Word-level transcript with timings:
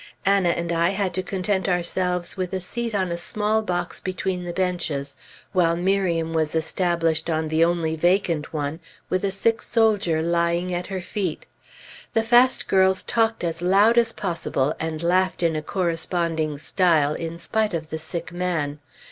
Anna 0.25 0.49
and 0.49 0.71
I 0.71 0.89
had 0.89 1.13
to 1.13 1.21
content 1.21 1.69
ourselves 1.69 2.35
with 2.35 2.53
a 2.53 2.59
seat 2.59 2.95
on 2.95 3.11
a 3.11 3.17
small 3.19 3.61
box 3.61 3.99
between 3.99 4.45
the 4.45 4.51
benches, 4.51 5.15
while 5.51 5.75
Miriam 5.75 6.33
was 6.33 6.55
established 6.55 7.29
on 7.29 7.49
the 7.49 7.63
only 7.63 7.95
vacant 7.95 8.51
one, 8.51 8.79
with 9.11 9.23
a 9.23 9.29
sick 9.29 9.61
soldier 9.61 10.23
lying 10.23 10.73
at 10.73 10.87
her 10.87 11.01
feet. 11.01 11.45
The 12.13 12.23
fast 12.23 12.67
girls 12.67 13.03
talked 13.03 13.43
as 13.43 13.61
loud 13.61 13.95
as 13.95 14.11
possible 14.11 14.73
and 14.79 15.03
laughed 15.03 15.43
in 15.43 15.55
a 15.55 15.61
corresponding 15.61 16.57
style 16.57 17.13
in 17.13 17.37
spite 17.37 17.75
of 17.75 17.91
the 17.91 17.99
sick 17.99 18.31
man. 18.31 18.79